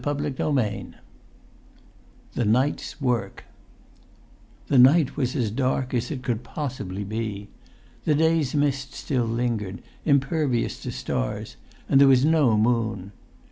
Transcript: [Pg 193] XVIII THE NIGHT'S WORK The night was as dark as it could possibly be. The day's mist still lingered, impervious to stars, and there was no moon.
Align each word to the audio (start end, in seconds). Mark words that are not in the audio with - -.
[Pg 0.03 0.07
193] 0.07 0.81
XVIII 0.81 0.95
THE 2.33 2.45
NIGHT'S 2.45 2.99
WORK 3.01 3.43
The 4.65 4.79
night 4.79 5.15
was 5.15 5.35
as 5.35 5.51
dark 5.51 5.93
as 5.93 6.09
it 6.09 6.23
could 6.23 6.41
possibly 6.43 7.03
be. 7.03 7.49
The 8.05 8.15
day's 8.15 8.55
mist 8.55 8.95
still 8.95 9.25
lingered, 9.25 9.83
impervious 10.03 10.81
to 10.81 10.91
stars, 10.91 11.55
and 11.87 12.01
there 12.01 12.07
was 12.07 12.25
no 12.25 12.57
moon. 12.57 13.11